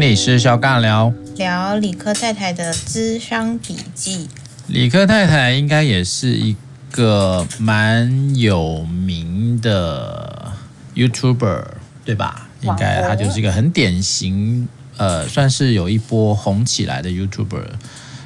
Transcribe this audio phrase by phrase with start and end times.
[0.00, 4.26] 心理师小尬聊，聊理科太太的智商笔记。
[4.66, 6.56] 理科太太应该也是一
[6.90, 10.52] 个蛮有名的
[10.94, 11.64] YouTuber，
[12.02, 12.48] 对吧？
[12.62, 14.66] 应该他就是一个很典型，
[14.96, 17.66] 呃，算是有一波红起来的 YouTuber，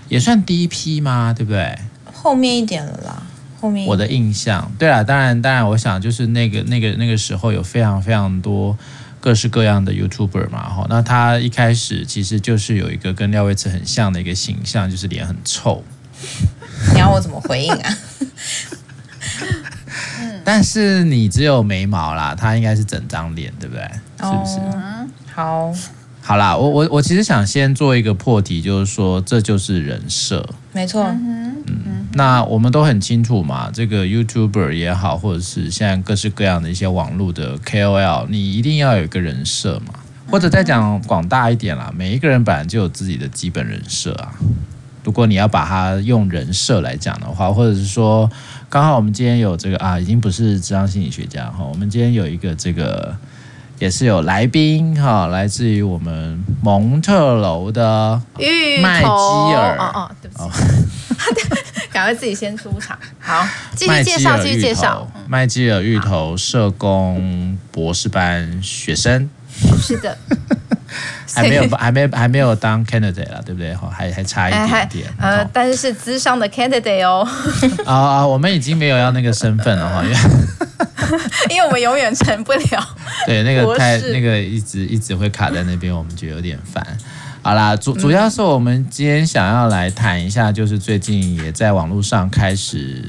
[0.08, 1.34] 也算第一批吗？
[1.36, 1.76] 对不对？
[2.04, 3.20] 后面一点了啦，
[3.60, 8.78] 后面我的印象，对啊，当然，当然，我想就是那个那个那个时候有非常非常多。
[9.24, 15.82] 各式各样的 YouTuber 嘛，哈，那他一开始其实就是有一个跟廖威慈很像的一个形象，就是脸很臭。
[16.92, 17.98] 你要我怎么回应啊？
[20.44, 23.82] 但是你只有眉毛啦，他应该是整张脸，对不对？
[24.18, 24.58] 是不是？
[24.58, 25.72] 哦、好，
[26.20, 31.02] 好啦，我我我其实想先做一个破题，就是说这就是人设，没错。
[31.04, 31.53] 嗯。
[32.16, 39.94] 那我们都很清楚嘛，这个 YouTuber 也好，或者是现在各式各样的一些网络的 KOL，你一定要有一个人设嘛，
[40.30, 44.32] 或者再讲广大一点啦，每一个人本来就有自己的基本人设啊。
[45.02, 48.30] 如果你要把它用人设来讲的话，或者是说，
[48.70, 53.14] 刚好我们今天有这个啊，已经不是智商心理学家哈，我们今天有一个这个
[53.80, 58.22] 也是有来宾哈，来自于我们蒙特楼的
[58.80, 59.76] 麦基尔。
[59.78, 60.44] 哦哦，对不起。
[60.44, 60.50] 哦
[61.94, 65.08] 赶快自己先出场，好，继续介绍，继续介绍。
[65.28, 69.30] 麦基尔芋头社工博士班学生，
[69.80, 70.18] 是的，
[71.32, 73.72] 还没有，还没，还没有当 candidate 了，对不对？
[73.96, 75.06] 还还差一点点。
[75.20, 77.24] 呃，但是是资商的 candidate 哦。
[77.86, 80.16] 啊啊，我们已经没有要那个身份了哈，因 为
[81.50, 82.96] 因为我们永远成不了。
[83.24, 86.84] 对，那个太那个一直一直会卡在那边，我们觉得有点烦。
[87.44, 93.04] 好啦，主主要是我们今天想要来谈一下，就是最近也在网络上开始，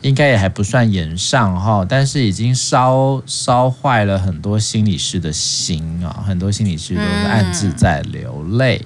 [0.00, 8.80] 应该也还不算演上哈，但是已经烧烧坏了很多心理师的心啊，很多心理师都是暗自在流泪，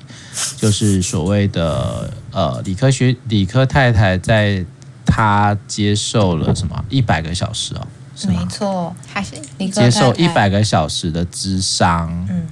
[0.56, 4.64] 就是所谓的呃理科学理科太太在
[5.04, 6.82] 她接受了什么？
[6.88, 7.86] 一百个小时哦，
[8.26, 9.32] 没错，还是
[9.70, 12.46] 接受一百个小时的智商，嗯。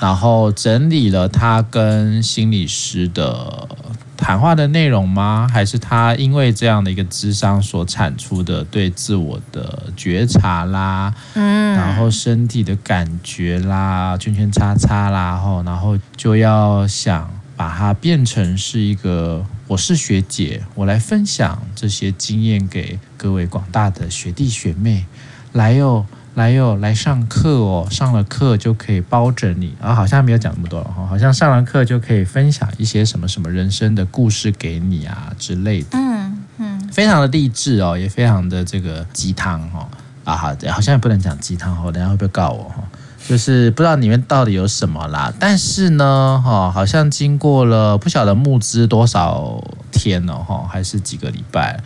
[0.00, 3.68] 然后整理了他跟心理师的
[4.16, 5.48] 谈话的内容吗？
[5.52, 25.06] 还是他因为这样的一个智商所产出的对自我的觉察啦，嗯，然后身体的感觉啦，圈圈叉叉啦，然后然后就要想把它变成是一个我是学姐，我来分享这些经验给各位广大的学弟学妹，
[25.52, 26.06] 来哟。
[26.38, 27.88] 来哟，来上课哦！
[27.90, 35.88] 上了课就可以包着你啊，好像没有讲那么多了哈，好像上了课就可以分享一些什么什么人生的故事给你啊之类的。
[35.94, 39.88] 嗯嗯，非常的励志哦，也非常的这个鸡汤哈
[40.22, 42.84] 啊，好，好像也不能讲鸡汤哦，等下会不会告我哈？
[43.26, 49.60] 就是不知道里面到底有什么啦，但是呢哈，好像经过了不晓得募资多少
[49.90, 51.80] 天了哈，还是几个礼拜，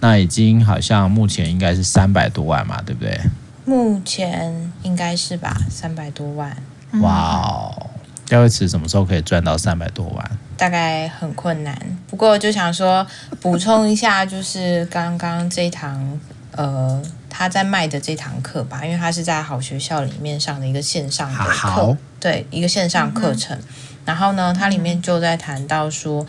[0.00, 3.18] 那已经好像目前应该是三百多万嘛，对不对？
[3.64, 6.56] 目前应该是吧，三百多万。
[7.00, 7.90] 哇哦，
[8.28, 10.30] 廖威慈什么时候可以赚到三百多万？
[10.56, 11.76] 大概很困难，
[12.06, 13.06] 不过就想说
[13.40, 16.20] 补充一下，就是刚刚这一堂
[16.52, 23.56] 呃他在卖的这堂课吧，因为他是在好学校里面上的一个线上的课，好对，一个线上课程。
[23.58, 23.64] 嗯、
[24.04, 26.26] 然后呢，它里面就在谈到说。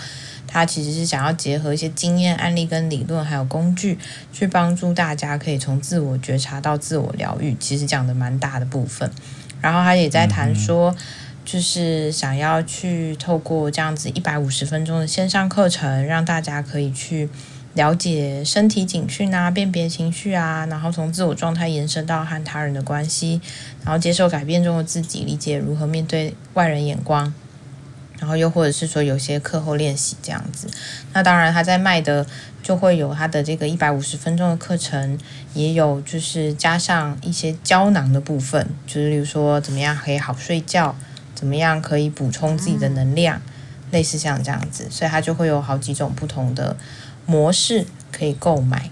[0.56, 4.00] 他其实是想要结合一些经验案例跟理论，还有工具，
[4.32, 7.54] 去帮助大家可以从自我觉察到自我疗愈。
[7.60, 9.12] 其实讲的蛮大的部分。
[9.60, 10.96] 然后他也在谈说，
[11.44, 17.28] 就是想要去透过这样子一百五十分钟的线上课程，让大家可以去
[17.74, 23.42] 了解身体警讯啊，辨别情绪啊，然后从自我状态延伸到和他人的关系，
[23.84, 27.34] 然后接受改变中的自己，理解如何面对外人眼光。
[28.20, 30.68] 然后又或者是说有些课后练习这样子，
[31.14, 32.26] 那当然他在卖的
[32.64, 35.20] 就会有他的这个一百五十分钟的课程，
[35.54, 40.96] 也有就是加上一些胶囊的部分，就是例如说怎么样可以好睡觉，
[41.34, 43.42] 怎么样可以补充自己的能量，
[43.92, 46.76] 类似像这样子，所以他就会有好几种不同的
[47.26, 48.90] 模式可以购买。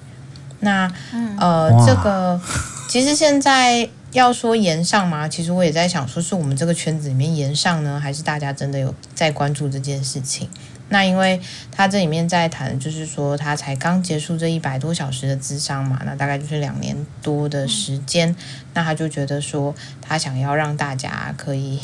[0.60, 0.92] 那
[1.40, 2.40] 呃，这个
[2.88, 3.90] 其实现在。
[4.14, 5.28] 要说延上吗？
[5.28, 10.48] 其实我也在想，说是我们这个圈子里面延上呢，还是大家真的有在关注这件事情？
[10.90, 18.36] 那因为他这里面在谈，就是说他才刚结束这一百多小时的智商嘛，那大概就是两年多的时间，
[18.76, 21.80] 那他就觉得说，他想要让大家可以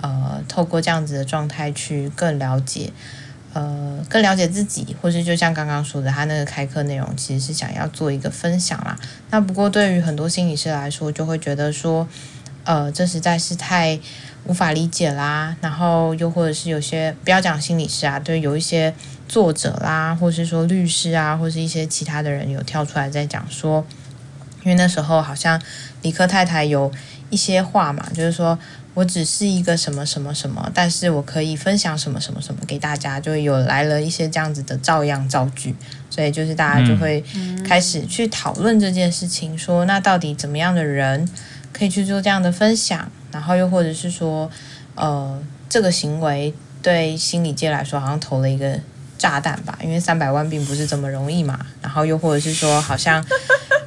[0.00, 2.92] 呃，透过这样子的状态去更了解。
[3.54, 8.98] 呃，更了解自己，或是就像刚刚说的，他那个开课内容其实是想要做一个分享啦。
[9.30, 12.08] 那不过对于很多心理师来说，就会觉得说，
[12.64, 14.00] 呃，这实在是太
[14.46, 15.56] 无法理解啦。
[15.60, 18.92] 然后又或者是有些不要讲心理师啊，对，有一些
[19.28, 23.86] 作者啦，或是说律师啊，或是一些其他的人有跳出来在讲说，
[24.64, 25.62] 因为那时候好像
[26.02, 26.90] 理科太太有
[27.30, 28.58] 一些话嘛，就是说。
[28.94, 35.74] 我只是一个什么什么什么，但是我可以分享什么什么什么给大家，就有来了一些这样子的照样造句，
[36.08, 37.22] 所以就是大家就会
[37.66, 41.28] 开始去讨论这件事情，说那到底怎么样的人
[41.72, 44.48] 可以去做这样的分享，然后又或者是说，
[44.94, 48.78] 呃，这个行为对心理界来说好像投了一个
[49.18, 53.24] 炸弹吧，因为三百万并不是这么容易嘛，然后又或者是说好像，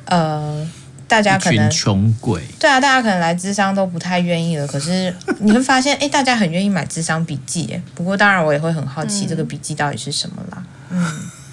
[0.03, 0.69] 呃。
[1.07, 4.67] 大家可能穷鬼，对啊，大家可能来智商都不太愿意了。
[4.67, 7.79] 可是 你会发现，哎，大家很愿意买智商笔记。
[7.95, 10.63] 不过当然，我也会很好奇这个笔记到底是什么啦。
[10.89, 11.11] 嗯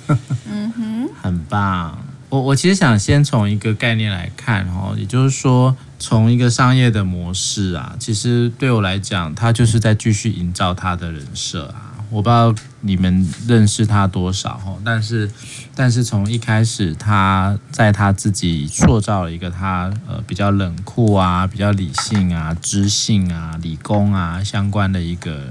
[0.51, 1.99] 嗯哼，很棒。
[2.29, 11.95] 我我其实想先从一个概念来看哦，也就是说，从一个商业的模式啊，其实对我来讲，它就是在继续营造他的人设啊。
[12.11, 12.53] 我不知道
[12.87, 15.31] 你们认识他多少哈，但是，
[15.75, 25.49] 但是从一开始，他在他自己塑造了一个他呃比较冷酷啊、比较理性啊、知性啊、理工啊相关的一个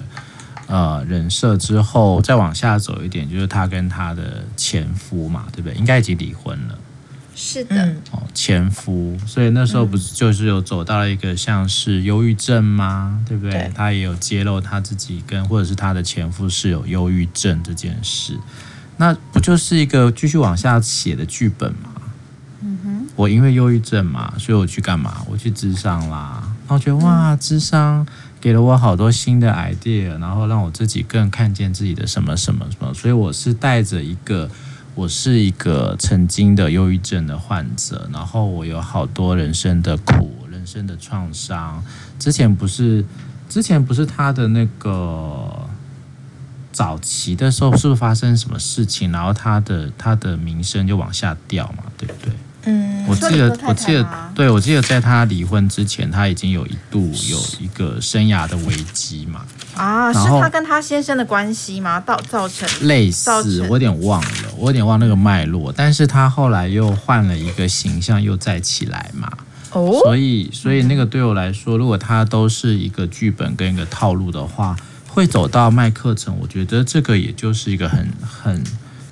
[0.68, 5.74] 呃人设之后，再往下走一点，就是他跟他的前夫嘛，对不对？
[5.74, 6.78] 应该已经离婚了。
[7.36, 13.20] 是的，哦，前夫，所以那时候不是就是有走到了一个像是忧郁症吗？
[13.28, 13.52] 对不对？
[13.52, 18.38] 对，他也有揭露他自己跟或者是他的前夫是有忧郁症这件事，
[18.98, 21.90] 那不就是一个继续往下写的剧本吗？
[22.62, 25.26] 嗯哼，我因为忧郁症嘛，所以我去干嘛？
[25.28, 28.06] 我去智商啦，然后觉得哇，智商
[28.40, 34.50] 给了我好多新的 idea，然后让我自己更看见自己的什么什么什么，所以我是带着一个。
[34.96, 41.84] 我是一个曾经的忧郁症的患者，然后我有好多人生的苦、人生的创伤。
[42.20, 43.04] 之前不是，
[43.50, 45.68] 之前不是他的那个
[46.72, 52.32] 早期的时候，是不是发生什么事情，然后他的他的名声就往下掉嘛，对不对？
[52.66, 59.42] 嗯，我记得，我记得，对，我记得在他离婚之前，他已经有一度有一个生涯的危机嘛。
[59.76, 62.00] 啊，是他跟他先生的关系吗？
[62.00, 65.74] 造造成类似，我有点忘了，我有点忘那个脉络。
[65.76, 69.30] 但是他后来又换了一个形象，又再起来嘛。
[69.72, 74.76] 哦，所以，所以那个对我来说，如果他都是一个剧本跟一个套路的话，
[75.08, 78.64] 会走到卖课程，我觉得这个也就是一个很很。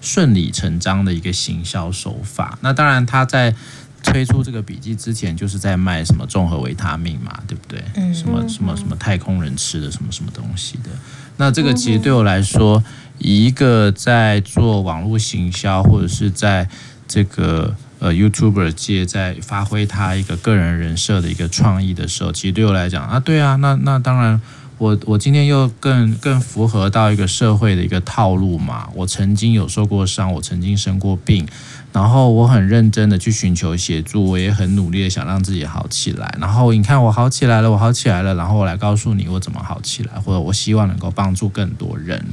[0.01, 2.57] 顺理成章的一个行销手法。
[2.62, 3.56] 那当然，他在
[4.03, 7.81] 推出这个笔记之前，就是在卖什么综合维他命嘛，对不对？
[7.94, 10.89] 嗯，什么什么什么太空人吃的什么什么东西的。
[11.38, 12.83] 那这个其实对我来说，
[13.19, 16.68] 一个在做网络行销或者是在
[17.07, 24.42] 这个呃 YouTuber 界在发挥他一个个人人设的一个创意的时候，其实对我来讲啊，对啊，那那当然。
[24.81, 28.89] 我我今天又更更符合到一个社会的一个套路嘛。
[28.95, 31.48] 我曾经有受过伤，我曾经生过病，
[31.94, 36.36] 然后我很认真的去寻求协助，我也很努力的想让自己好起来。
[36.39, 42.25] 然后你看我好起来了，我好起来了，然后我来告诉你我怎么好起来，或者我希望能够帮助更多人。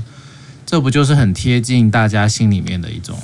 [0.64, 3.18] 这不就是很贴近大家心里面的一种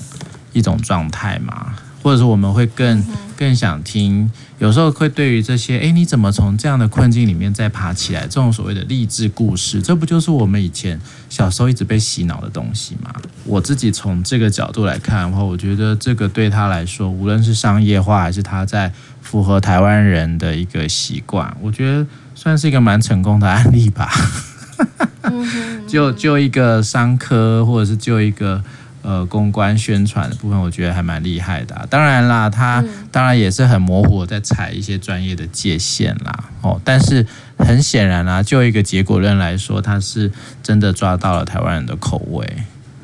[0.53, 1.75] 一种状态吗？
[2.05, 3.03] 或者是我们会更
[3.35, 8.21] 更想听，有时候会对于这些，诶，你怎么从这样的困境里面再爬起来？
[8.25, 13.11] 这种所谓的励志故事，这不就是我们以前小时候一直被洗脑的东西吗？
[13.45, 18.93] 我自己从这个角度来看的话，我觉得这个对他来说，无论是商业化还是他在
[19.23, 24.13] 符合台湾人的一个习惯，我觉得算是一个蛮成功的案例吧。
[25.89, 28.63] 就就一个商科，或者是就一个。
[29.05, 31.87] 呃，公关宣传的部分，我觉得还蛮厉害的啊。
[31.91, 32.83] 当然啦，他
[33.13, 36.45] 当然也是很模糊的在踩一些专业的界限啦。
[36.63, 37.27] 哦，但是
[37.59, 40.33] 很显然啊，就一个结果论来说，他是
[40.63, 42.49] 真的抓到了台湾人的口味。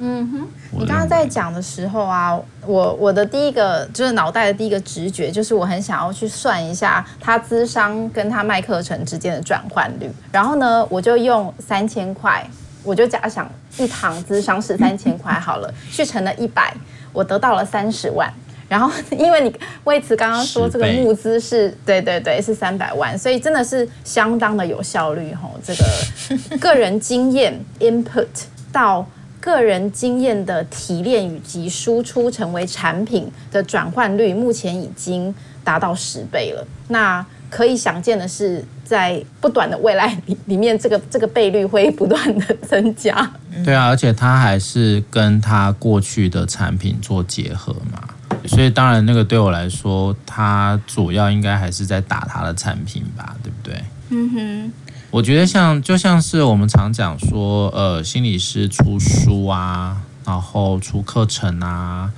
[0.02, 2.34] 嗯哼，你刚刚在讲的时候啊，
[2.66, 10.10] 我我的第一个就是脑袋的第一个直觉，就是我很想要去算一下他资商跟他卖课程之间的转换率。
[10.32, 12.48] 然后呢，我就用三千块。
[12.82, 16.74] 我就假想一堂咨商是三千块好了，去乘了一百，
[17.12, 18.32] 我得到了三十万。
[18.68, 25.58] 然后因为你魏慈刚刚说这个募资是对对对是三百万，所以真的是相当的有效率吼。
[25.64, 28.28] 这个个人经验 input
[28.70, 29.04] 到
[29.40, 35.34] 个人经验的提炼以及输出成为产品的转换率，目前已经
[35.64, 36.64] 达到十倍了。
[36.86, 43.30] 那可以想见的是，在不短的未来里里面，这个 这个倍率会不断的增加。
[43.64, 48.00] 对啊，而且它还是跟它过去的产品做结合嘛，
[48.46, 53.84] 所以当然那个对我来说，它主要应该还是在打它的产品吧，对不对？
[54.10, 54.72] 嗯哼，
[55.10, 62.10] 我觉得像就像是我们常讲说，呃，心理师出书啊，然后出课程啊。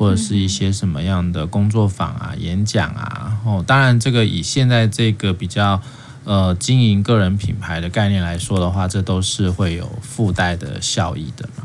[0.00, 5.78] 或者是一些什么样的工作坊啊、演讲啊，哦，当然这个以现在这个比较
[6.24, 11.64] 呃经营个人品牌的概念来说的话，这都是会有附带的效益的嘛。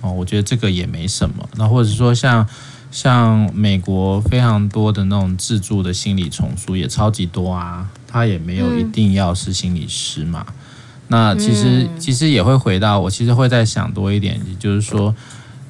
[0.00, 1.48] 哦，我觉得这个也没什么。
[1.54, 2.44] 那或者说像
[2.90, 10.44] 像美国非常多的那种自助的心理丛书也超级多啊，他也没有一定要是心理师嘛。
[11.06, 15.14] 那其实其实也会回到我其实会再想多一点，也就是说。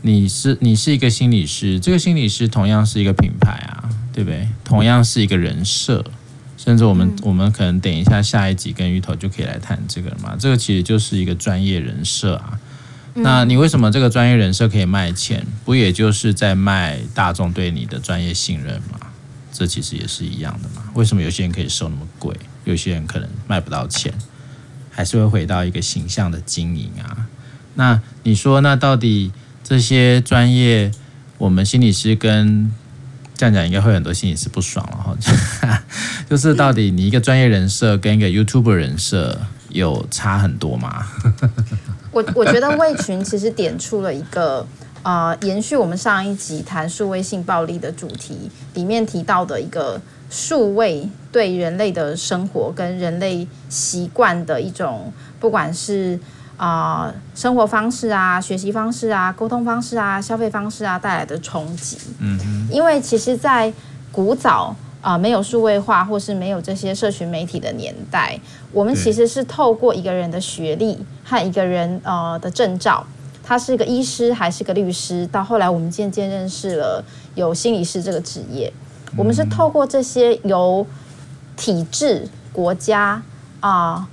[0.02, 4.46] 你是你是一个心理师，这个心理师同样是一个品牌啊，对不对？
[4.62, 6.04] 同样是一个人设，
[6.56, 10.36] 甚至我们、嗯、我们可能等一下下一集跟芋头就可以来谈这个了嘛。
[10.38, 12.60] 这个其实就是一个专业人设啊。
[13.14, 15.44] 那你为什么这个专业人设可以卖钱？
[15.64, 19.00] 不也就是在卖大众对你的专业信任吗？
[19.52, 20.84] 这其实也是一样的嘛。
[20.94, 24.12] 为什么有些人可以收那么贵，有些人可能卖不到钱？
[24.90, 27.26] 还是会回到一个形象的经营啊。
[27.74, 29.32] 那你说，那到底？
[29.68, 30.92] 这些专业，
[31.38, 32.70] 我们心理师跟
[33.34, 35.82] 这样讲，应该会很多心理师不爽了哈。
[36.30, 39.36] 就是到底你一个专业人设跟一个 YouTube 人设
[39.70, 41.04] 有差很多吗？
[42.12, 44.64] 我我觉得魏群其实点出了一个
[45.02, 56.16] 呃，延续我们上一集谈数位性暴力的主题里面提到的一个数位对人类的生活跟人类习惯的一种，不管是。
[56.56, 61.98] 啊、呃，生活方式啊，学习方式啊，沟通方式啊，消费方式啊，带来的冲击。
[62.18, 63.72] 嗯，因为其实，在
[64.10, 68.38] 古早啊、呃，没有数位化或是没有这些社群媒体的年代，
[68.72, 73.06] 我们其实是透过一个人的学历和一个人呃的证照，
[73.42, 78.72] 他是个医师还是个律师，到后来我们渐渐认识了有心理师这个职业。
[79.16, 80.86] 我们是透过这些由
[81.54, 83.22] 体制、国家
[83.60, 83.94] 啊。
[83.94, 84.06] 呃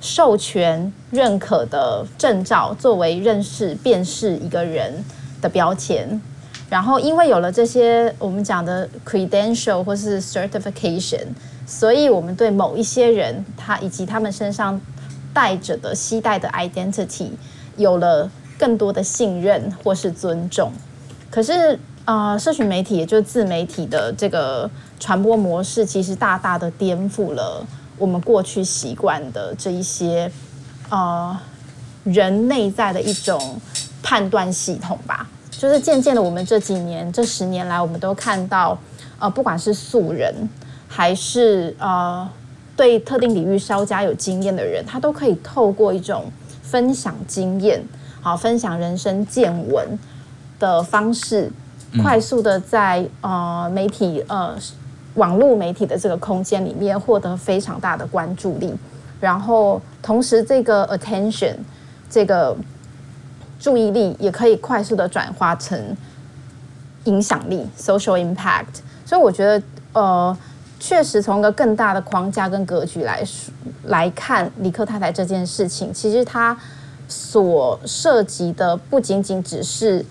[0.00, 4.92] 授权认可的证照作为认识辨识一个人
[5.40, 6.20] 的标签，
[6.68, 11.26] 然后因为有了这些我们讲的 credential 或是 certification，
[11.66, 14.80] 所以我们对某一些人他以及他们身上
[15.32, 17.30] 带着的携带的 identity
[17.76, 20.70] 有了更多的信任或是尊重。
[21.30, 27.62] 可是啊、社群媒体也就是自媒体的这个传播模式，其实大大的颠覆了。
[27.98, 30.32] 我们过去习惯的这一些，
[30.90, 31.38] 呃，
[32.04, 33.60] 人内在的一种
[34.02, 38.78] 判断系统吧，就是渐渐的，我们这几年、这十年来，我们都看到，
[39.18, 40.34] 呃，不管是素人，
[40.88, 42.28] 还是呃，
[42.76, 46.30] 对特定领域稍加有经验的人，他都可以透过一种
[46.62, 47.82] 分享经验、
[48.20, 49.98] 好分享人生见闻
[50.58, 51.50] 的方式，
[52.02, 54.56] 快速的在呃媒体呃。
[55.14, 58.72] 网络媒体的这个空间里面获得非常大的关注力，
[59.20, 61.54] 然后同时这个 attention
[62.08, 62.56] 这个
[63.58, 65.96] 注意力也可以快速的转化成
[67.04, 68.80] 影响力 social impact。
[69.04, 70.36] 所以我觉得，呃，
[70.78, 73.52] 确实从一个更大的框架跟格局来说
[73.84, 76.56] 来看，李克太太这件事情，其实它
[77.08, 80.04] 所涉及的不仅仅只是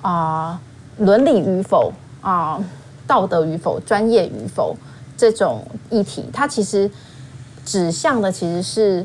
[0.00, 0.60] 啊、
[0.98, 2.62] 伦理与否啊。
[3.04, 4.74] 道德与否、专业与否
[5.18, 6.90] 这种议题，它其实
[7.64, 9.04] 指向的其实是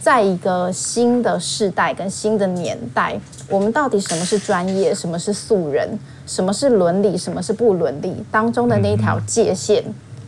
[0.00, 9.82] 在一个新的世代跟新的年代，我们到底什么是专业，什么是素人，什么是伦理，什么是不伦理当中的那一条界限，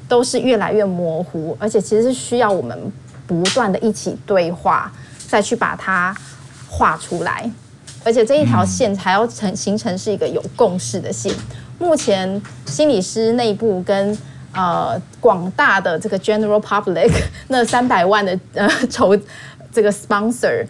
[0.09, 2.79] 都是越来越模糊，而且其实是需要我们
[3.27, 4.91] 不断的一起对话，
[5.29, 6.17] 再去把它
[6.71, 7.51] 画出来，
[8.05, 11.35] 而且这一条线还要成形成是一个有共识的线。
[11.79, 14.17] 目前心理师内部跟
[14.57, 17.13] 呃广大的这个 general public
[17.49, 19.17] 那三百万的呃筹
[19.73, 20.67] 这个 sponsor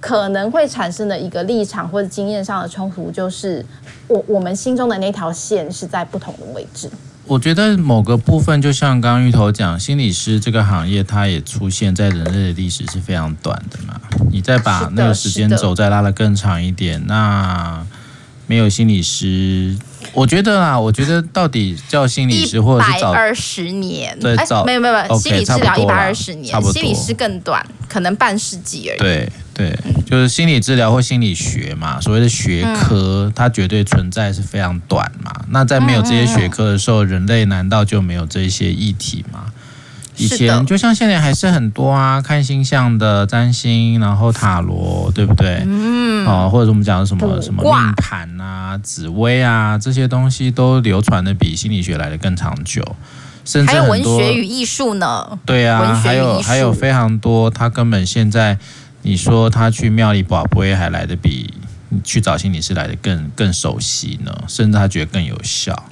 [0.00, 3.64] 可能会产生的一个立场或者经验上的冲突，就是
[4.06, 6.90] 我我们心中的那条线是在不同的位置。
[7.26, 13.98] 我觉得某个部分，就像刚刚芋头讲，心理师这个行业，它也出现在人类的历史是非常短的嘛。
[14.30, 17.82] 你再把那个时间轴再拉得更长一点，那
[18.46, 19.76] 没有心理师。
[20.12, 28.98] 我觉得啊，我觉得到底叫心理师或者是找二十年，对，找、欸、没有没有没有，okay, 心理治疗一百二十年，差不多，心理师更短，可能半世纪而已。
[28.98, 35.32] 对对，就是心理治疗或心理学嘛，所谓的学科，它绝对存在是非常短嘛。
[35.48, 39.46] 那在没有这些学科的时候，人类难道就没有这些议题吗？
[40.16, 45.62] 以前就像现在还是很多啊，看星象的占星，然后塔罗，对不对？
[45.66, 52.82] 嗯，哦，或者我们讲的什么什么命盘啊、紫薇啊这些东西，都流传的比心理学来的更长久。
[53.44, 55.38] 甚至还有文学与艺术呢？
[55.44, 58.56] 对啊，还有还有非常多，他根本现在
[59.02, 61.52] 你说他去庙里保杯还来得比
[61.90, 65.90] 你去找心理师来的更更熟悉呢，甚至他觉得更有效。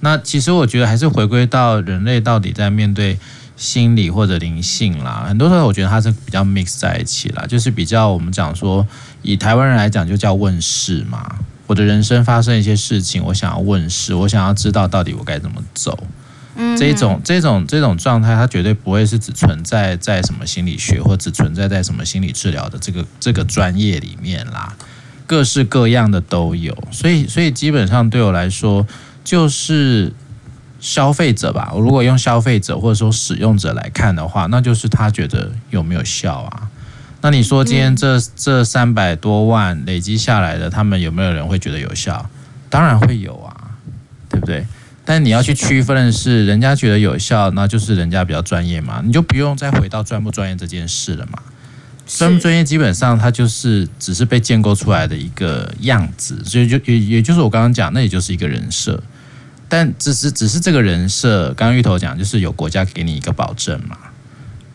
[0.00, 3.18] 那其实我觉得还是回归到人类到底在面对
[3.56, 8.86] 心理或者灵性啦，很多时候我觉得它是比较 mix 在一起啦，就是比较我们讲说
[9.22, 11.36] 以台湾人来讲就叫问世嘛。
[11.66, 16.06] 我的人生发生一些事情，我想要问世，我想要知道到底我该怎么走。
[16.56, 24.76] 嗯，这种这种这种状态，它绝对不会是只存在在什么心理学，或只存在在什么心理治疗的这个这个专业里面啦，
[25.26, 26.76] 各式各样的都有。
[26.90, 28.86] 所以，所以基本上对我来说，
[29.24, 30.12] 就是
[30.84, 31.72] 消费者吧。
[31.74, 36.68] 我如果用消费者或者说使用者来看的话，那就是他觉得有没有效啊？
[37.22, 42.28] 那你说今天这这三百多万累积下来的，他们有没有人会觉得有效？
[42.68, 43.56] 当然会有啊，
[44.28, 44.66] 对不对？
[45.06, 51.38] 但你要去区分的是，人家觉得有效，那就是人家比较专业嘛，你就不用再回到专不专业这件事了嘛。
[52.06, 59.02] 专不专业基本上它就是只是被建构出来的一个样子，所以就也也就是我刚刚讲，那也就是一个人设。
[59.68, 63.96] 但只是只是这个人设，刚刚芋头讲就是有国家给你一个保证嘛，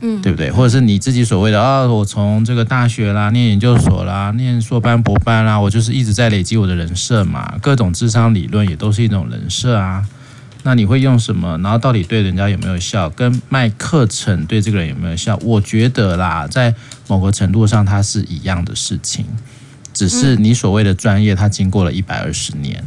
[0.01, 0.51] 嗯，对不对？
[0.51, 10.05] 或者是你自己所谓的啊、哦，我从这个大学啦、念研究所啦、念硕班、博班啦，我就是一直在累积我的人设嘛，各种智商理论也都是一种人设啊。
[10.63, 11.57] 那你会用什么？
[11.59, 13.09] 然后到底对人家有没有效？
[13.09, 15.39] 跟卖课程对这个人有没有效？
[15.41, 16.75] 我觉得啦，在
[17.07, 19.25] 某个程度上，它是一样的事情，
[19.93, 22.83] 只是你所谓的专业，它经过了一百二十年，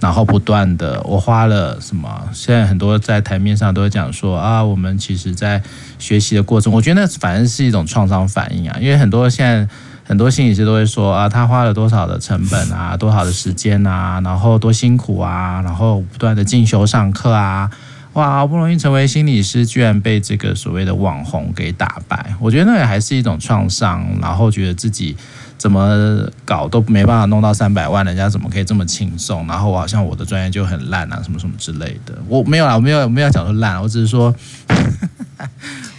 [0.00, 2.28] 然后不断的，我花了什么？
[2.32, 5.62] 现在很多在台面上都会讲说啊，我们其实在
[5.98, 9.68] 学习的过程，我觉得那反正是一种创伤反应啊，因为很多现在。
[10.02, 17.70] 很多心理师都会说啊，他花了多少的成本啊，多少的时间啊，然后多辛苦啊，然后不断的进修上课啊，
[18.14, 22.34] 哇，好不容易成为心理师，居然被这个所谓的网红给打败。
[22.40, 25.16] 我觉得那也还是一种创伤，然后觉得自己
[25.60, 29.46] 怎么搞都没办法弄到三百万，人家怎么可以这么轻松？
[29.46, 32.16] 然后我好像我的专业就很烂啊，什么什么之类的。
[32.26, 34.34] 我没有啦，我没有没有讲说烂，我只是说。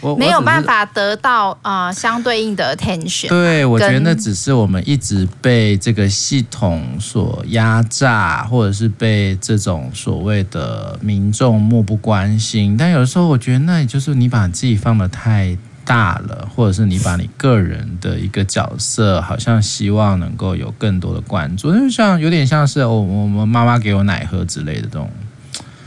[0.01, 3.27] 我没有办法得到啊、呃、相对应的 attention。
[3.29, 12.75] 对，我觉得那只是我们一直被这个系统所压榨，或者是被这种所谓的民众漠不关心。
[12.75, 15.55] 但有时候我觉得，那也就是你把自己放的太
[15.91, 25.09] 大了，或者是你把你个人的一个角色，好像希望能够有更多的关注，就像有点像是我我们妈妈给我奶喝之类的这种。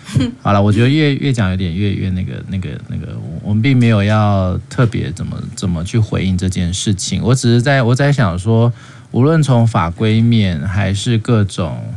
[0.43, 7.23] 好了，我觉得越越讲有点越越那个那个那个，我们并没有要特别怎么怎么去回应这件事情。
[7.23, 8.71] 我只是在我在想说，
[9.11, 11.95] 无论从法规面还是各种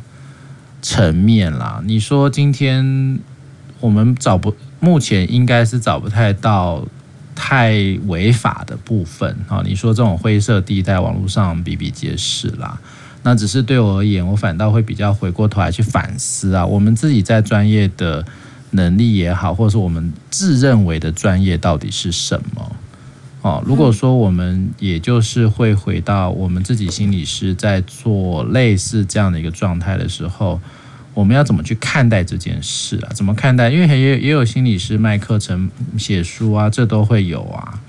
[0.82, 3.20] 层面啦，你说今天
[3.82, 6.88] 我们找不，目前应该是找不太到
[7.38, 7.72] 太
[8.08, 9.62] 违法的部分啊。
[9.64, 12.80] 你说这种灰色地带，网络上比比皆是啦。
[13.22, 18.26] 那只是对我而言，我反倒会比较回过头来去反思啊，我们自己在专业的
[18.72, 22.76] 能力也好，或者是我们自认为的专业到底是什么？
[23.44, 30.60] 哦，如果说我们也就是会回到我们自己心理师在做类似这样的一个状态的时候，
[31.18, 33.10] 我们要怎么去看待这件事啊？
[33.14, 33.72] 怎么看待？
[33.72, 37.80] 因为也也有心理师卖课程、写书啊，这都会有啊。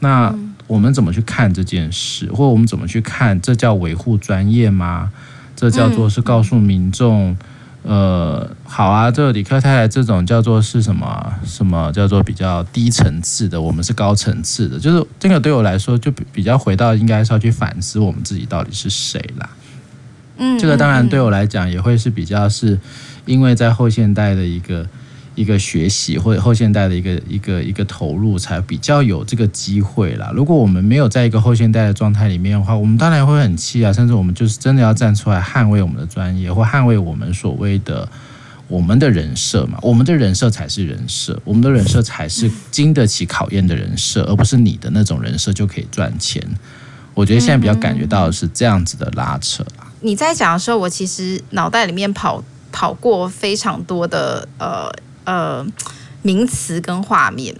[0.00, 0.34] 那。
[0.70, 3.40] 我们怎么去看这件事，或者我们怎么去看？
[3.40, 5.10] 这叫维护专业吗？
[5.56, 7.36] 这叫做是告诉民众，
[7.82, 11.34] 呃，好啊，这个理科太太这种叫做是什么？
[11.44, 13.60] 什么叫做比较低层次的？
[13.60, 19.50] 我们是高层次的，就是这个对我来说就比较回到应该是要去反思我们自己到底是谁啦。
[20.40, 22.76] 嗯，这个当然对我来讲也会是比较是
[23.26, 24.84] 因为在后现代的一个。
[25.36, 30.30] 一个学习或者后现代的一个一个一个投入，才比较有这个机会啦。
[30.34, 38.06] 如果我们没有在一个后现代的状态里面的话，我们当然会很气啊，甚至我们就是真的要站出来捍卫我们的专业，或捍卫我们所谓的
[38.66, 39.78] 我们的人设嘛。
[39.80, 46.42] 我们的人设才是人设，我们的人设才是经得起考验的人设，而不是你的那种人设就可以赚钱。
[47.14, 49.79] 我觉得现在比较感觉到的是这样子的拉扯啊。
[50.00, 54.92] 你在讲的时候，我其实脑袋里面跑跑过非常多的呃。
[55.24, 55.64] 呃，
[56.22, 57.54] 名词跟画面，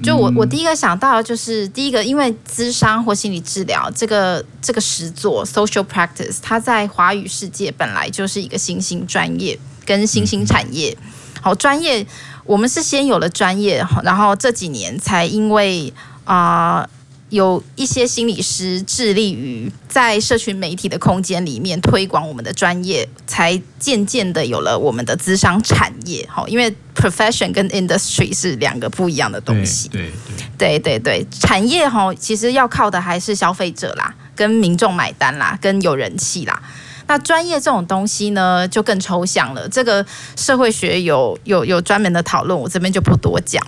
[0.00, 10.96] 就我我第一个想到的就是第一个，因为咨商或心理治疗这个这个实作 social practice，它在华语世界本来就是一个新兴专业跟新兴产业。
[11.40, 12.06] 好，专业，
[12.44, 15.92] 我们是先有了专业，然后这几年才因为
[16.24, 16.82] 啊。
[16.82, 16.95] 呃
[17.30, 26.24] 有一些心理师致力于在社群媒体的空间里面推广我们的专业，才渐渐的有了我们的资商产业。
[26.30, 29.88] 好，因为 profession 跟 industry 是两个不一样的东西。
[29.88, 30.12] 对
[30.56, 36.62] 对对对对，产业哈，其实要靠的还是消费者啦，跟民众买单啦，跟有人气啦。
[37.08, 39.68] 那专业这种东西呢，就更抽象了。
[39.68, 43.64] 这个社会学有有有专门的讨论，我这边就不多讲。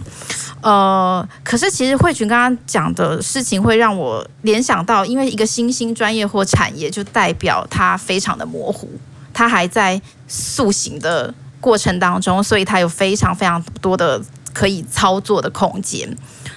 [0.60, 8.90] 呃，可是其实慧群刚刚讲的事情会让我联想到，因为一个新兴专业或产业，就代表它非常的模糊，
[9.32, 14.20] 它还在塑形的过程当中，所以它有非常非常多的
[14.52, 16.16] 可以操作的空间。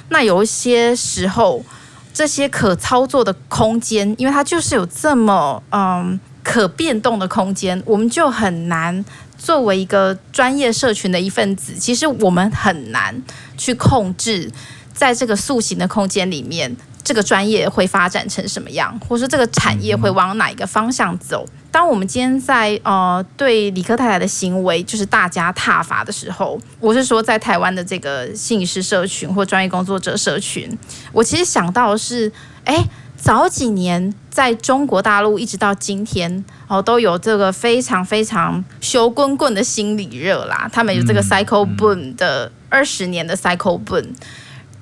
[0.10, 1.64] 那有一些时候，
[2.12, 9.04] 这些可操作的空间，因为它就是有这么嗯可变动的空间，我们就很难。
[9.38, 13.20] 作为一个专业社群的一份子，其实我们很难
[13.58, 14.52] 去控制，
[14.94, 21.44] 在这个塑形的空间里面，这个专业会发展成什么样，或是这个产业会往哪一个方向走。
[21.72, 30.78] 当我们今天在呃对理科太太的行为就是大加挞伐的时候，我是说在台湾的这个心理师社群或专业工作者社群，
[31.12, 32.32] 我其实想到的是，
[32.66, 32.86] 哎。
[33.22, 40.68] 早几年，在中国大陆一直到今天，哦，都有这个非常非常修滚滚的心理热啦。
[40.74, 44.08] 他们有这个 cycle boom 的二十年的 cycle boom，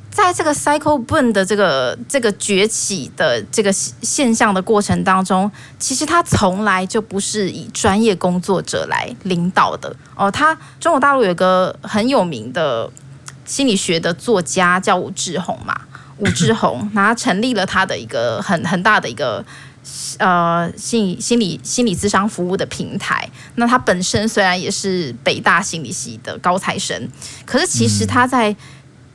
[0.09, 10.31] 在这个 cycle boom 的这个这个崛起的这个现象的过程当中，其实他从来就不是以专业工作者来领导的哦。
[10.31, 12.89] 他中国大陆有个很有名的
[13.43, 15.81] 心理学的作家叫武志红嘛。
[16.19, 19.43] 武志红， 然后成立了他的一个很很大的一个
[20.17, 23.29] 呃心理心理心理咨商服务的平台。
[23.55, 27.09] 那他本身虽然也是北大心理系的高材生，
[27.45, 28.55] 可是其实他在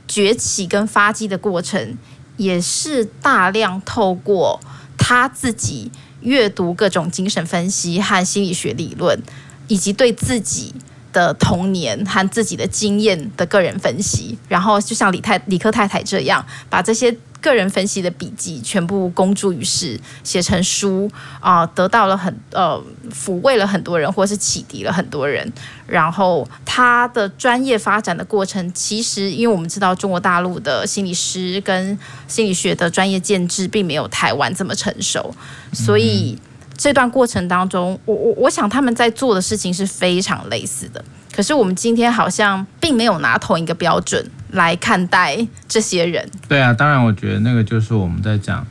[0.07, 1.97] 崛起跟发迹的过程，
[2.37, 4.59] 也是大量透过
[4.97, 5.91] 他自己
[6.21, 9.19] 阅读各种精神分析和心理学理论，
[9.67, 10.73] 以及对自己。
[11.15, 25.49] 的童年和自己的经验的个人分析，然后就像李太李克太太这样，把这些个人分析的笔记全部公诸于世，写成书啊、得到了很呃抚慰了很多人，或是启迪了很多人。
[25.87, 31.97] 然后他的专业发展的过程，其实因为我们知道中国大陆的心理师跟
[32.27, 35.33] 心理学的专业建制并没有台湾这么成熟，
[35.71, 36.37] 所以。
[36.77, 46.29] 这段过程当中，我我我想他们在做的事情是非常类似的，可是我们今天好像并没有拿同一个标准来看待这些人。
[46.47, 48.65] 对啊，当然，我觉得那个就是我们在讲，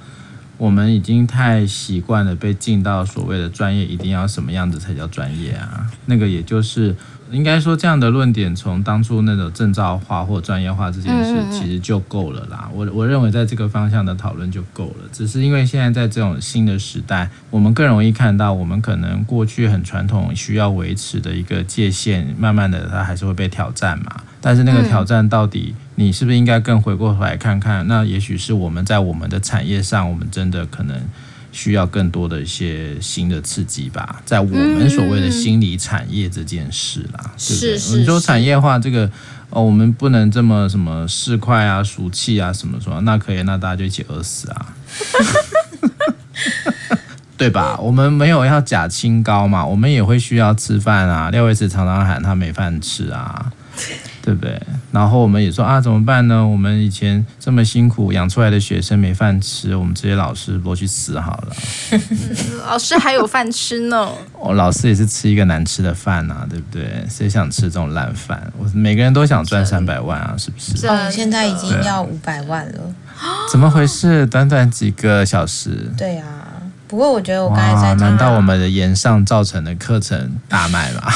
[0.59, 5.87] 我们已经太习惯了被进到所谓的专业，一定要什么样子才叫专业啊？
[6.07, 6.95] 那个也就是。
[7.35, 12.71] 应该说，这样的论点从当初那种证照化或专业化这件事，其实就够了啦。
[12.73, 15.09] 我我认为在这个方向的讨论就够了。
[15.13, 24.23] 只是因为现在在这种新的时代，我们更容易看到，我们可能过去很传统需要维持的一个界限，慢慢的它还是会被挑战嘛。
[24.41, 27.87] 但是那个挑战到底，你是不是应该更回过头来看看？
[27.89, 31.03] 那也许是我们在我们的产业上，我们真的可能。
[31.55, 37.99] 需要更多的一些新的刺激吧，在我们所谓的心理产业这件事啦，嗯、对不对？
[38.01, 39.09] 你说产业化这个，
[39.51, 44.75] 哦，我们不能这么什么市侩啊、俗气啊什么什么，那可以，那大家就一起饿死啊，
[47.39, 47.79] 对吧？
[47.79, 51.31] 我们没有要假清高嘛，我们也会需要吃饭啊。
[51.31, 53.53] 廖维慈常常喊他没饭吃啊。
[54.25, 54.59] 对不对？
[54.91, 56.47] 然后我们也说啊，怎么办呢？
[56.47, 61.49] 我们以前这么辛苦养出来的学生没饭吃，我们这些老师都去死好了。
[62.67, 64.09] 老师还有饭吃呢。
[64.39, 67.05] 我老师也是吃一个难吃的饭啊，对不对？
[67.11, 68.51] 谁想吃这种烂饭？
[68.57, 70.87] 我每个人都想赚三百万啊，是不是？
[70.87, 72.81] 哦，现在已经要五百万了。
[73.51, 74.25] 怎么回事？
[74.27, 75.93] 短短几个小时。
[75.99, 76.27] 对啊，
[76.89, 81.13] 不过我觉得我刚才在讲，难道我们的延上造成的课程大卖吗？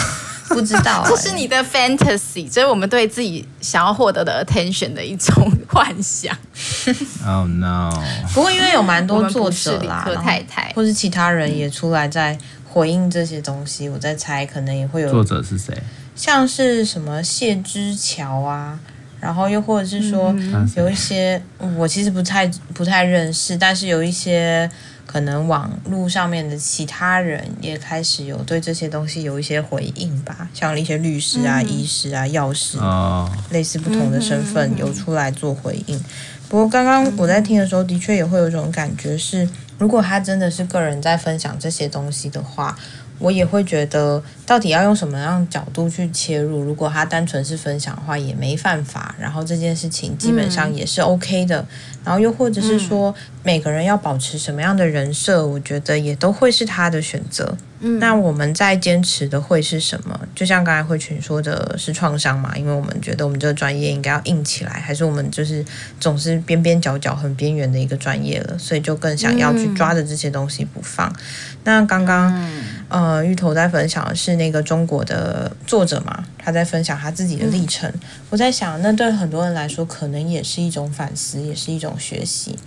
[0.55, 6.37] 不知道、欸，这是你的 fantasy，这是我们对自己想要获得的 attention 的一种幻想。
[7.27, 7.91] Oh no！
[8.35, 15.11] 不过因为有蛮多作者啦，太太或是其他人也出来在回应这些东西，我在猜可能也会有。
[15.11, 15.77] 作者是谁？
[16.17, 18.79] 像是什么谢之桥啊，
[19.21, 20.35] 然后又或者是说
[20.77, 21.41] 有一些
[21.77, 24.71] 我其实不太不太认识，但是有一些。
[25.09, 35.99] 可能网络上面的其他人也开始有对这些东西有一些回应吧，像一些律师啊、嗯、医师啊、药师，哦、类似不同的身份有出来做回应。
[36.47, 42.79] 不过刚刚我在听的时候，的确也会有一种感觉是，如果他真的是个人在分享这些东西的话，
[43.19, 46.63] 我也会觉得，到底要用什么样角度去切入？
[46.63, 49.15] 如果他单纯是分享的话，也没犯法。
[49.19, 51.61] 然后这件事情基本上也是 OK 的。
[51.61, 51.67] 嗯、
[52.05, 57.57] 然后又或者是说，每个人要保持什么样的人设，我觉得也都会是他的选择。
[57.81, 60.19] 嗯，那我们在坚持的会是什么？
[60.35, 65.65] 就像刚才慧群说的是创伤嘛，因为我们觉得我们这个专业应该要硬起来，还是我们就是
[66.01, 71.09] 总是边边角角很边缘的一个专业了，所以就更想要去抓着这些东西不放。
[71.09, 71.17] 嗯、
[71.63, 77.91] 那刚刚、嗯、呃芋头在分享的是那个中国的作者嘛，他在分享他自己的历程。
[77.91, 82.59] 嗯、我在想，那对很多人来说，可能也是一种反思，也是一种学习。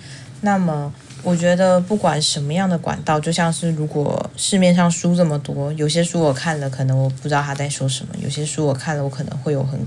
[0.41, 0.93] 那么。
[1.23, 9.79] 我觉得不管什么样的管道，就像是如果市面上书这么多，有些书我看了，可能我不知道他在说什么；有些书我看了，我可能会有很，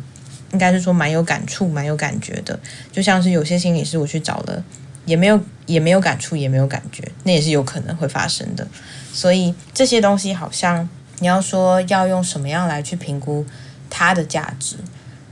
[0.53, 2.57] 应该是说蛮有感触、蛮有感觉的。
[2.93, 4.63] 就像是有些心理师我去找了，
[5.05, 8.67] 也没有也没有感触，也没有感觉，那也是有可能会发生的。
[9.13, 10.89] 所以这些东西好像
[11.21, 13.45] 你要说要用什么样来去评估
[13.89, 14.77] 它的价值，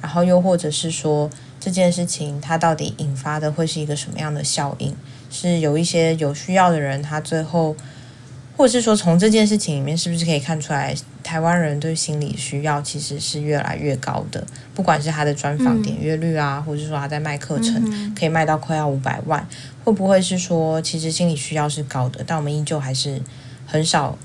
[0.01, 4.95] 然后又或者是说这件事情它到底引发的会是一个什么样的效应？
[5.31, 7.75] 是有一些有需要的人，他最后，
[8.55, 14.45] 或者是说从这件事情里面，是不是可以看出来，台湾人对心理需要其实是越来越高的？
[14.75, 19.47] 不管是他的专访点阅率啊，嗯、或者是说他在卖课程，可以卖到快要五百万，
[19.85, 23.21] 会不会是说其实心理需要是高的，但我们依旧还是
[23.67, 24.19] 很少，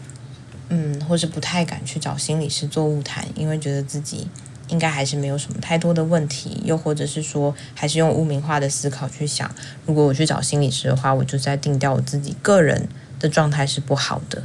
[0.70, 4.28] 嗯，或是不太敢去找心理师做物谈，因为觉得自己。
[4.70, 9.50] 应该还是没有什么太多的问题，又或者是说，还是用污名化的思考去想，
[9.86, 14.44] 如果我去找心理师的话，我就在定掉我自己个人的状态是不好的。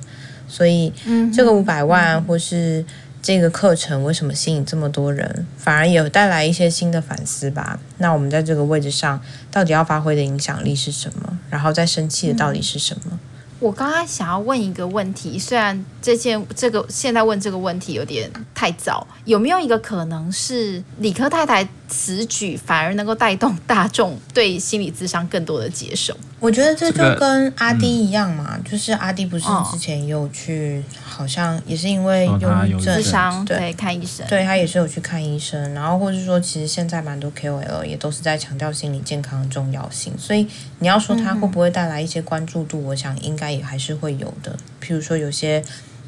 [0.52, 0.92] 所以，
[1.32, 2.84] 这个五百万或是
[3.22, 7.80] 这个课程为什么吸引这么多人，反而也有带来一些新的反思吧。
[7.96, 9.18] 那我们在这个位置上，
[9.50, 11.38] 到底要发挥的影响力是什么？
[11.48, 13.18] 然后在生气的到底是什么？
[13.60, 26.16] 我刚刚想要问一个问题，虽然这件这个现在问这个问题有点太早，有没有一个可能是理科太太此举反而能够带动大众对心理智商更多的接受？
[26.40, 45.62] 我觉得这就跟阿滴一样嘛，这个嗯、就是阿滴不是之前也有去，哦、好像也是因为忧郁症，对，对看医生，对他也是有去看医生，然后或者说其实现在蛮多 KOL 也都是在强调心理健康的重要性，所以你要说他会不会带来一些关注度，嗯、我想应该也还是会有的，譬如说有些。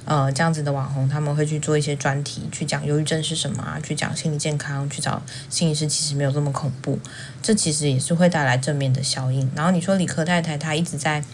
[0.04, 6.98] 呃，这样子的网红他们会去做一些专题，去讲忧郁症是什么啊，去讲心理健康，去找心理师，其实没有这么恐怖。
[7.42, 9.50] 这其实也是会带来正面的效应。
[9.54, 11.24] 然后你说理科太太她一直在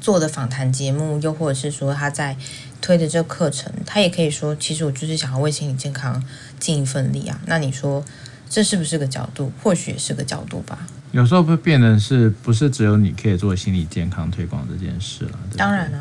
[0.00, 2.36] 做的访谈节目，又或者是说她在
[2.80, 6.22] 推的这个课程，她也可以说，其实我就是想要为心理健康
[6.58, 7.40] 尽一份力啊。
[7.46, 8.02] 那你说
[8.48, 9.52] 这是不是个角度？
[9.62, 10.86] 或许也是个角度吧。
[11.12, 15.38] 有时候会变成是不是只有你可以做心理健康推广这件事了？
[15.50, 15.98] 对对，当然了。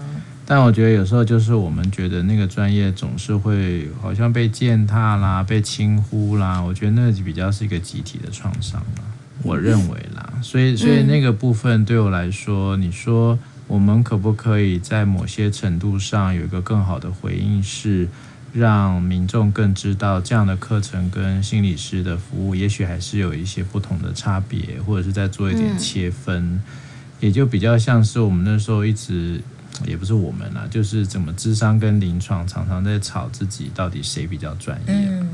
[0.54, 6.62] 但我觉得有时候就是我们觉得那个专业总是会好像被践踏啦、被轻忽啦。
[6.62, 9.02] 我觉得那比较是一个集体的创伤吧，
[9.42, 10.32] 我认为啦。
[10.44, 18.08] 所以，所以那个部分对我来说，你说我们可不可以在某些程度上有一个更好的回应，是
[18.54, 26.62] 让民众更知道这样的课程跟心理师的服务，也许还是有一些不同的差别，或者是在做一点切分，
[27.20, 29.42] 也就比较像是我们那时候一直。
[29.86, 35.28] 也不是我们啦，就是怎么智商跟临床常常在吵自己到底谁比较专业，嗯，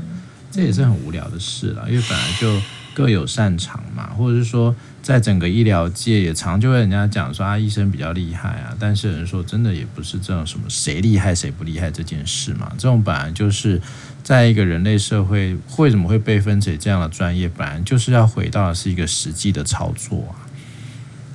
[0.50, 2.60] 这也是很无聊的事了，因为本来就
[2.94, 13.80] 各有擅长嘛，或者是说在整个医疗界也常就会人家讲说啊，医生比较厉害啊，但是人说真的也不是这种什么谁厉害谁不厉害这件事嘛，这种本来就是
[14.22, 20.49] 在一个人类社会为什么会被分成这样的专业，本来就是要回到的是一个实际的操作啊。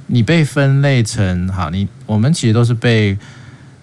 [0.07, 3.17] 你被分类成好，你我们其实都是被，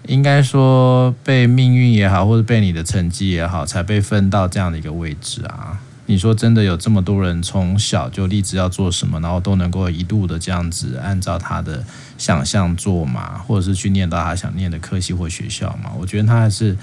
[0.07, 5.81] 应该说被命运也好，或者被你的成绩也好，才被分到这样的一个位置啊。
[6.07, 11.83] 你说真的有这么多人从小就立志要做什么，然后都能够一度的这样子按照他的
[12.17, 15.91] 想象做嘛，或者是去念到他想念的科系或学校嘛？
[15.99, 16.77] 我觉得他还是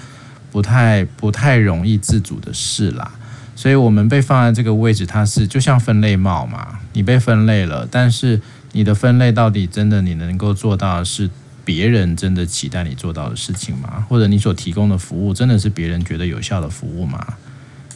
[0.50, 3.10] 不太不太容易自主的事啦。
[3.56, 8.38] 所以我们被放在这个位置，它是就像分类帽嘛，你被分类了，但是。
[8.72, 11.28] 你的分类到底真的你能够做到的是
[11.64, 14.06] 别人真的期待你做到的事情吗？
[14.08, 17.34] 或者你所提供的服务真的是别人觉得有效的服务吗？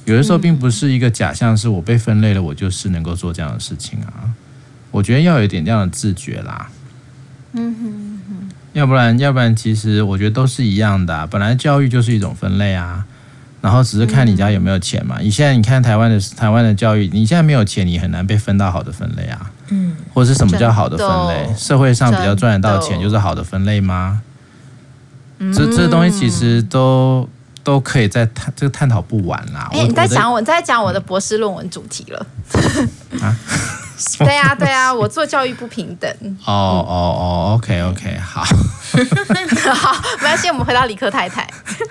[0.05, 4.31] 有的时候并不是一个假象，是我被分类了，我就是能够做这样的事情啊。
[4.91, 6.69] 我觉得要有一点这样的自觉啦。
[7.53, 11.27] 嗯哼哼，要不然要不然其实我觉得都是一样的啊。
[11.27, 13.07] 本来教育就是一种分类啊。
[13.63, 15.21] 然后只是看你家有没有钱嘛。
[15.23, 19.51] 你现在你看台湾的台湾的教育，你现在没有钱，你很难被分到好的分类啊。
[19.75, 19.97] 嗯。
[20.15, 21.55] 或者是什么叫好的分类？
[21.57, 24.23] 社会上比较赚得到钱就是好的分类吗？
[25.53, 27.29] 这这东西其实都
[27.63, 29.69] 都可以在探这个探讨不完啦。
[29.73, 32.27] 哎、欸，你在讲我，你在讲我的博士论文主题了。
[33.21, 33.37] 啊？
[34.19, 36.11] 对呀、啊，对呀、啊，我做教育不平等。
[36.45, 38.43] 哦哦哦，OK OK，好，
[39.75, 41.47] 好，没关系，我们回到理科太太，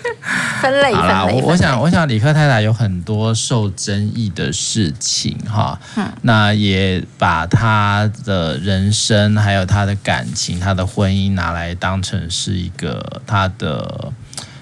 [0.61, 1.41] 分类分类。
[1.41, 14.11] 我我想，我想理科太太有很多受争议的事情哈，嗯、那也把她的人生，还有她的感情，她的婚姻拿来当成是一个她的。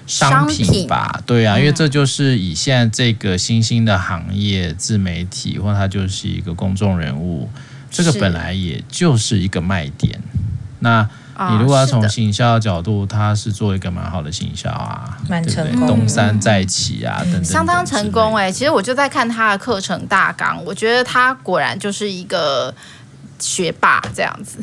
[0.06, 7.48] 商品吧，品对啊，因为这就是以现在这个新兴的行业，自媒体，或他就是一个公众人物，
[7.90, 10.20] 这个本来也就是一个卖点。
[10.80, 11.08] 那
[11.50, 18.50] 你如果要从行销的角度，他是做一个蛮好的行销啊，蛮成功，东山再起啊，等等，相当成功哎。
[18.50, 22.74] 其实我就在看他的课程大纲，我觉得他果然就是一个
[23.38, 24.58] 学霸这样子。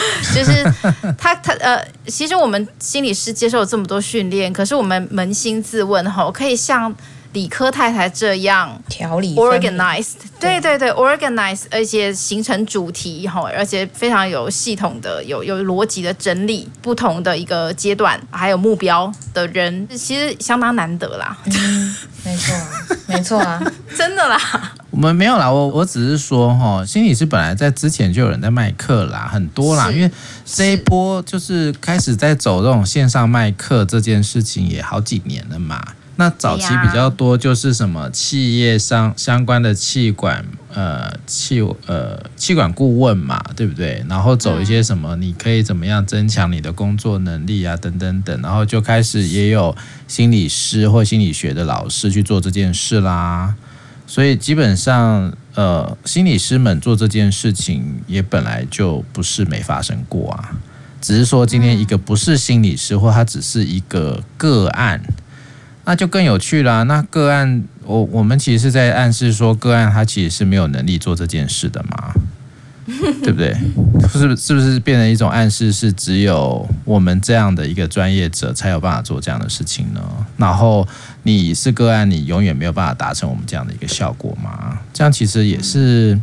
[0.34, 0.64] 就是
[1.18, 6.94] 他他呃，其实我们心理师接受了这么多训练，可是我们扪心自问哈，可以像
[7.32, 21.38] 理科太太这样条理 organized，对对对，organized，而且形成主题哈，而且非常有系统的、有有逻辑的整理不同的一个阶段还有目标的人，其实相当难得啦。
[21.44, 22.54] 嗯，没错，
[23.06, 23.62] 没错啊，
[23.96, 24.72] 真的啦。
[24.90, 30.10] 我们没有啦，我我只是说哈，心理师本来在之前就有人在卖课啦，很多啦，因为
[30.44, 35.80] 这一波就是开始在走这种线上卖课这件事情也好几年了嘛。
[36.16, 40.44] 那早期比较多就是什么企业上相关的企管
[40.74, 44.04] 呃企呃企管顾问嘛，对不对？
[44.06, 49.74] 然后走一些什么你可以怎么样增强你的工作能力啊等等等，然后就开始也有
[50.06, 53.54] 心理师或心理学的老师去做这件事啦。
[54.06, 60.50] 所以基本上，呃，心理师们做这件事情也本来就不是没发生过啊，
[61.00, 65.00] 只是说今天一个不是心理师，或他只是一个个案，
[65.84, 66.82] 那就更有趣了啊。
[66.84, 72.12] 那个案，我我们其实是在暗示说，个案他其实是没有能力做这件事的嘛。
[73.22, 73.54] 对不对？
[74.08, 75.70] 是不是是不是变成一种暗示？
[75.70, 80.00] 是只有我们这样的一个专业者才有办法做这样的事情呢？
[80.36, 80.86] 然后
[81.22, 84.76] 你是个案，你永远没有办法达成我们这样的一个效果吗？
[84.92, 86.18] 这样其实也是，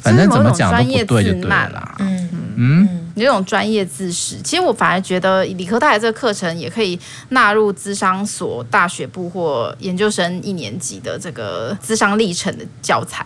[0.00, 1.96] 反正怎么讲都不对就对了啦。
[1.98, 4.40] 嗯嗯，你这种专业知识。
[4.42, 6.98] 其实我反而觉得理科大学这个课程也可以
[7.30, 13.24] 纳入资商所大学部或研究生一年级的这个资商历程的教材。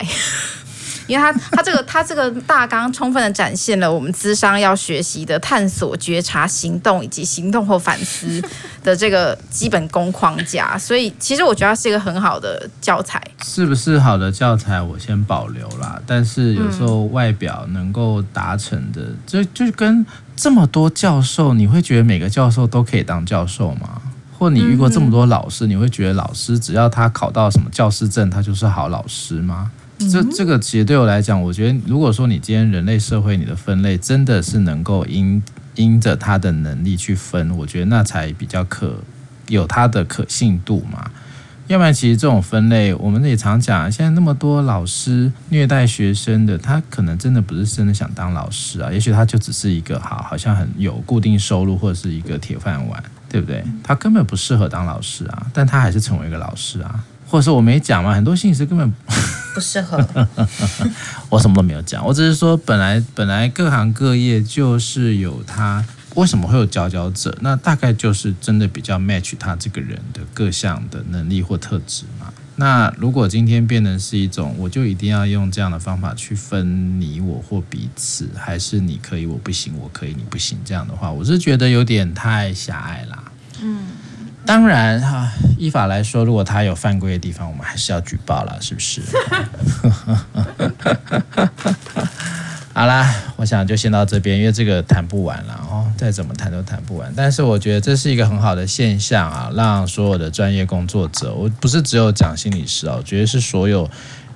[1.09, 8.41] 因为他他这个 他这个大纲充分的展现了我们咨商要学习的探索、觉察、行动以及行动后反思
[8.83, 13.19] 的这个基本功框架， 所以其实我觉得它是一个很好的教材。
[13.43, 15.99] 是不是好的教材，我先保留啦。
[16.05, 24.01] 但是有时候外表能够达成的，就就跟这么多教授，你会觉得每个教授都可以当教授吗？
[24.37, 29.69] 或你遇过这么多老师，你会觉得老师只要他考到什么教师证，他就是好老师吗？
[30.09, 35.41] 这这个其实对我来讲，我觉得如果说你今天人类社会你的分类真的是能够因
[35.75, 38.95] 因着他的能力去分，我觉得那才比较可
[39.47, 41.11] 有它的可信度嘛。
[41.67, 53.63] 要不然其实这种分类，我们也常讲，现在那么多老师虐待学生的，他可能真的不是真的想当老师啊，也许他就只是一个好好像很有固定收入或者是一个铁饭碗，对不对？
[53.83, 57.03] 他根本不适合当老师啊，但他还是成为一个老师啊。
[57.29, 58.91] 或者说我没讲嘛，很多心理师根本
[59.53, 60.03] 不适合。
[61.29, 72.33] 我什么都没有讲，我只是说本来本来各行各业就是有他为什么会有佼佼者，那大概就是真的比较 match 他这个人的各项的能力或特质嘛。
[72.55, 83.23] 那如果今天变成是一种，我就一定要用这样的方法去分你我或彼此，还是你可以我不行，我可以你不行这样的话，我是觉得有点太狭隘啦。
[83.61, 83.79] 嗯。
[84.49, 88.99] 当然哈，依法来说，如果他有犯规的地方，我们还是要举报了，是不是？
[92.73, 97.13] 好啦，我想就先到这边，因为这个谈不完了哦，再怎么谈都谈不完。
[97.15, 103.87] 但是我觉得这是一个很好的现象啊，让所有的专业工作者，我不是只有讲心理师啊，我觉得是所有。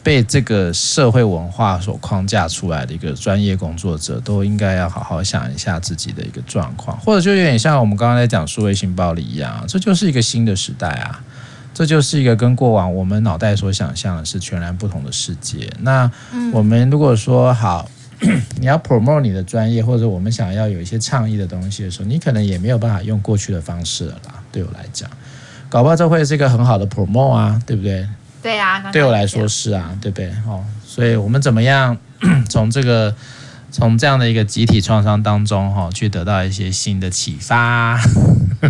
[0.04, 11.24] 被这个社会文化所框架出来的一个专业工作者，都应该要好好想一下自己的一个状况，或者就有点像我们刚刚在讲数位性暴力一样，这就是一个新的时代啊，
[11.74, 15.72] 这就是一个跟过往我们脑袋所想象的是全然不同的世界。
[15.80, 16.12] 那
[16.52, 17.90] 我们如果说好，
[18.60, 24.44] 你要 promote 你的专业，或者我们想要有一些倡议的东西的时候，你可能也没有办法用过去的方式了啦。
[24.52, 25.10] 对我来讲，
[25.70, 28.06] 搞不好这会是一个很好的 promote 啊，对不对？
[28.44, 30.30] 对啊，刚刚对我来说是啊，对不对？
[30.46, 31.98] 哦，所以我们怎么样
[32.50, 33.16] 从这个
[33.72, 37.98] 从这样的一个集体创伤当中哈，去得到一些新的启发？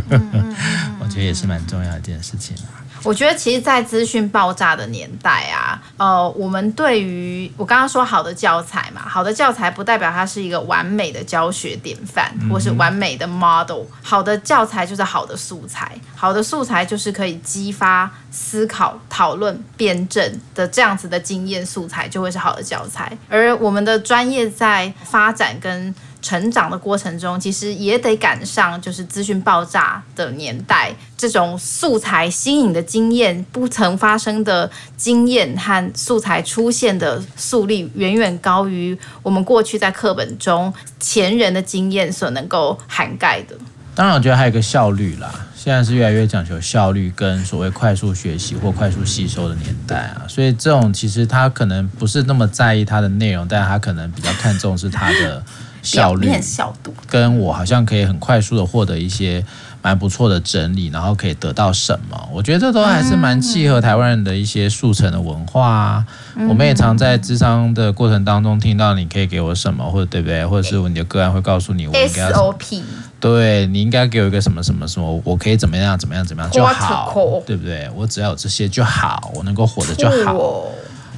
[1.00, 2.83] 我觉得也是蛮重要的一件事情啊。
[3.04, 13.84] 我觉得其实，在资讯爆炸的年代啊，呃，我们对于我刚刚说好的教材嘛，好的教材不代表它是一个完美的教学典范，或是完美的 model。
[14.02, 23.16] 好的教材就是好的素材，好的素材就是可以激发思考、讨论、辩证的这样子的经验素材，就会是好的教材。
[23.30, 25.94] 而我们的专业在发展跟
[26.24, 43.56] 成长的过程中，其实也得赶上就是资讯爆炸的年代，这种素材新颖的经验、不曾发生的经验和素材出现的速率，远远高于我们过去在课本中前人的经验所能够涵盖的。
[43.94, 55.44] 当然，我觉得还有一个效率啦，现在是越来越讲求效率跟所谓快速学习或快速吸收的年代啊，所以这种其实他可能不是那么在意它的内容，但他可能比较看重是它的。
[55.84, 59.46] 效率、效度，跟我好像可以很快速的获得一些
[59.82, 62.30] 蛮不错的整理，然后可以得到什么？
[62.32, 66.06] 我觉得这都还是蛮契合台湾人的一些速成的文化啊。
[66.50, 70.48] 我们也常在智商的过程当中听到，你可以给我什么，或者对不对？
[70.48, 72.82] 或者是你的个案会告诉你，我应该 SOP，
[73.20, 77.14] 对，你应该给我一个什么什么什么，我可以怎么样怎么样怎么样就好，
[77.46, 77.90] 对不对？
[77.96, 80.64] 我只要有这些就好，我能够活得就好。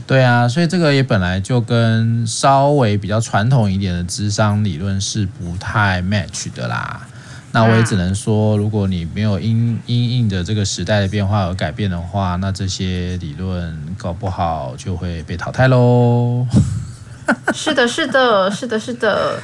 [0.08, 7.08] 对啊，所以这个也本来就跟稍微比较传统一点的智商理论是不太 match 的啦。
[7.52, 16.46] 那我也只能说，如果你没有因因应着这个时代的变化而改变的话，那这些理论搞不好就会被淘汰喽。
[17.56, 19.40] 是的，是的，是的，是的。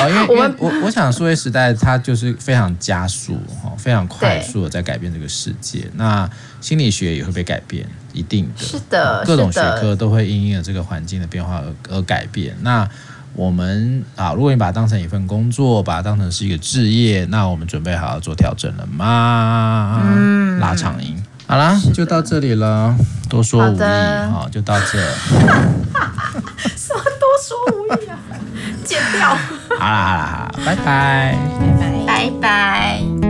[0.00, 5.88] 啊， 因为我我我想，数位时代它就是非常加速哈，非常快速的在改变这个世界。
[5.94, 6.28] 那
[6.60, 8.64] 心理学也会被改变，一定的。
[8.64, 12.56] 是的，各种学科都会因应了这个环境的变化而而改变。
[12.62, 12.88] 那
[13.34, 20.00] 我们啊，如果你把它当成一份工作，把它当成是一个职业，那我们准备好要做调整了吗？
[20.02, 21.22] 嗯，拉长音。
[21.46, 22.96] 好啦，就到这里了。
[23.28, 23.80] 多说无益，
[24.32, 24.98] 好，就到这。
[26.76, 28.18] 什么多说无益啊？
[28.86, 29.36] 剪掉。
[29.78, 32.06] 好啦好啦好啦，拜拜，拜拜。
[32.06, 33.25] 拜拜。